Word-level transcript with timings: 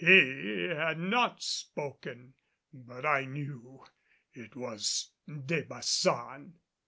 He 0.03 0.63
had 0.75 0.97
not 0.97 1.43
spoken; 1.43 2.33
but 2.73 3.05
I 3.05 3.25
knew 3.25 3.85
it 4.33 4.55
was 4.55 5.11
De 5.27 5.61
Baçan. 5.61 6.53